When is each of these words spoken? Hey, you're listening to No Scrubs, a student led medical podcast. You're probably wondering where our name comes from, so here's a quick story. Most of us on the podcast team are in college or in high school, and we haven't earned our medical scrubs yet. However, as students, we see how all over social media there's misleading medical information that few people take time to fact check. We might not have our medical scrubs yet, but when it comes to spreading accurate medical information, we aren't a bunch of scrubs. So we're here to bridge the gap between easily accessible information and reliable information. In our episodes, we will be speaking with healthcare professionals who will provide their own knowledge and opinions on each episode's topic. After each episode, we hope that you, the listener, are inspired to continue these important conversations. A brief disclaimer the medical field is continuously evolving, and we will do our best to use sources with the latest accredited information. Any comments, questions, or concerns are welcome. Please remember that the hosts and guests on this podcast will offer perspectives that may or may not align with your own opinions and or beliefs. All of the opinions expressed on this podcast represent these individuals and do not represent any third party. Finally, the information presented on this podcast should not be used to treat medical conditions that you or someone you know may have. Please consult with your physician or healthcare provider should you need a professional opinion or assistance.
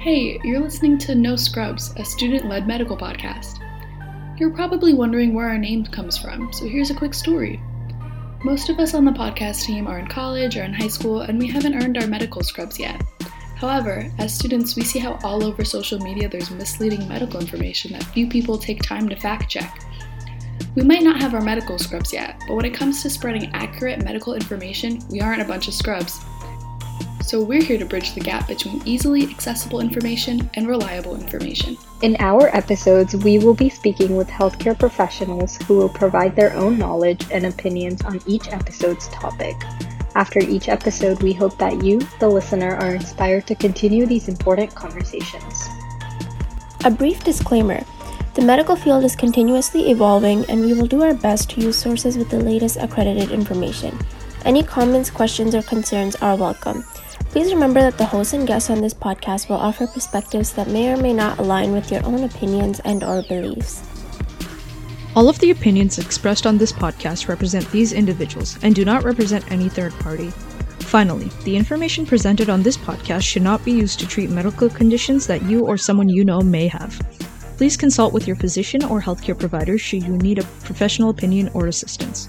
Hey, 0.00 0.40
you're 0.42 0.60
listening 0.60 0.96
to 1.00 1.14
No 1.14 1.36
Scrubs, 1.36 1.92
a 1.98 2.04
student 2.06 2.46
led 2.46 2.66
medical 2.66 2.96
podcast. 2.96 3.58
You're 4.40 4.54
probably 4.54 4.94
wondering 4.94 5.34
where 5.34 5.46
our 5.46 5.58
name 5.58 5.84
comes 5.84 6.16
from, 6.16 6.50
so 6.54 6.66
here's 6.66 6.88
a 6.88 6.94
quick 6.94 7.12
story. 7.12 7.60
Most 8.42 8.70
of 8.70 8.78
us 8.78 8.94
on 8.94 9.04
the 9.04 9.10
podcast 9.10 9.66
team 9.66 9.86
are 9.86 9.98
in 9.98 10.06
college 10.06 10.56
or 10.56 10.62
in 10.62 10.72
high 10.72 10.88
school, 10.88 11.20
and 11.20 11.38
we 11.38 11.48
haven't 11.48 11.74
earned 11.74 11.98
our 11.98 12.06
medical 12.06 12.42
scrubs 12.42 12.78
yet. 12.78 13.02
However, 13.56 14.10
as 14.16 14.32
students, 14.32 14.74
we 14.74 14.84
see 14.84 14.98
how 14.98 15.18
all 15.22 15.44
over 15.44 15.66
social 15.66 15.98
media 15.98 16.30
there's 16.30 16.50
misleading 16.50 17.06
medical 17.06 17.38
information 17.38 17.92
that 17.92 18.04
few 18.04 18.26
people 18.26 18.56
take 18.56 18.80
time 18.80 19.06
to 19.10 19.16
fact 19.16 19.50
check. 19.50 19.82
We 20.76 20.82
might 20.82 21.02
not 21.02 21.20
have 21.20 21.34
our 21.34 21.42
medical 21.42 21.78
scrubs 21.78 22.10
yet, 22.10 22.42
but 22.48 22.54
when 22.54 22.64
it 22.64 22.72
comes 22.72 23.02
to 23.02 23.10
spreading 23.10 23.50
accurate 23.52 24.02
medical 24.02 24.32
information, 24.32 24.98
we 25.10 25.20
aren't 25.20 25.42
a 25.42 25.44
bunch 25.44 25.68
of 25.68 25.74
scrubs. 25.74 26.24
So 27.30 27.40
we're 27.40 27.62
here 27.62 27.78
to 27.78 27.84
bridge 27.84 28.14
the 28.14 28.20
gap 28.20 28.48
between 28.48 28.82
easily 28.84 29.22
accessible 29.22 29.78
information 29.78 30.50
and 30.54 30.66
reliable 30.66 31.14
information. 31.14 31.78
In 32.02 32.16
our 32.18 32.48
episodes, 32.48 33.14
we 33.14 33.38
will 33.38 33.54
be 33.54 33.68
speaking 33.68 34.16
with 34.16 34.26
healthcare 34.26 34.76
professionals 34.76 35.56
who 35.58 35.76
will 35.76 35.88
provide 35.88 36.34
their 36.34 36.52
own 36.56 36.76
knowledge 36.76 37.24
and 37.30 37.46
opinions 37.46 38.02
on 38.02 38.20
each 38.26 38.48
episode's 38.48 39.06
topic. 39.10 39.54
After 40.16 40.40
each 40.40 40.68
episode, 40.68 41.22
we 41.22 41.32
hope 41.32 41.56
that 41.58 41.84
you, 41.84 42.00
the 42.18 42.26
listener, 42.26 42.74
are 42.74 42.96
inspired 42.96 43.46
to 43.46 43.54
continue 43.54 44.06
these 44.06 44.26
important 44.26 44.74
conversations. 44.74 45.68
A 46.84 46.90
brief 46.90 47.22
disclaimer 47.22 47.84
the 48.34 48.42
medical 48.42 48.74
field 48.74 49.04
is 49.04 49.14
continuously 49.14 49.92
evolving, 49.92 50.44
and 50.46 50.62
we 50.62 50.72
will 50.72 50.86
do 50.86 51.02
our 51.04 51.14
best 51.14 51.50
to 51.50 51.60
use 51.60 51.76
sources 51.76 52.18
with 52.18 52.28
the 52.28 52.40
latest 52.40 52.76
accredited 52.78 53.30
information. 53.30 53.96
Any 54.44 54.64
comments, 54.64 55.10
questions, 55.10 55.54
or 55.54 55.62
concerns 55.62 56.16
are 56.16 56.34
welcome. 56.34 56.84
Please 57.30 57.54
remember 57.54 57.80
that 57.80 57.96
the 57.96 58.04
hosts 58.04 58.32
and 58.32 58.44
guests 58.44 58.70
on 58.70 58.80
this 58.80 58.92
podcast 58.92 59.48
will 59.48 59.56
offer 59.56 59.86
perspectives 59.86 60.52
that 60.54 60.66
may 60.66 60.92
or 60.92 60.96
may 60.96 61.12
not 61.12 61.38
align 61.38 61.70
with 61.70 61.88
your 61.88 62.04
own 62.04 62.24
opinions 62.24 62.80
and 62.80 63.04
or 63.04 63.22
beliefs. 63.22 63.84
All 65.14 65.28
of 65.28 65.38
the 65.38 65.52
opinions 65.52 65.98
expressed 65.98 66.44
on 66.44 66.58
this 66.58 66.72
podcast 66.72 67.28
represent 67.28 67.70
these 67.70 67.92
individuals 67.92 68.58
and 68.62 68.74
do 68.74 68.84
not 68.84 69.04
represent 69.04 69.48
any 69.52 69.68
third 69.68 69.92
party. 70.00 70.30
Finally, 70.80 71.30
the 71.44 71.56
information 71.56 72.04
presented 72.04 72.50
on 72.50 72.64
this 72.64 72.76
podcast 72.76 73.22
should 73.22 73.42
not 73.42 73.64
be 73.64 73.70
used 73.70 74.00
to 74.00 74.08
treat 74.08 74.28
medical 74.28 74.68
conditions 74.68 75.24
that 75.28 75.42
you 75.44 75.64
or 75.64 75.76
someone 75.76 76.08
you 76.08 76.24
know 76.24 76.40
may 76.40 76.66
have. 76.66 77.00
Please 77.56 77.76
consult 77.76 78.12
with 78.12 78.26
your 78.26 78.36
physician 78.36 78.82
or 78.82 79.00
healthcare 79.00 79.38
provider 79.38 79.78
should 79.78 80.02
you 80.02 80.16
need 80.16 80.40
a 80.40 80.44
professional 80.64 81.10
opinion 81.10 81.48
or 81.54 81.68
assistance. 81.68 82.28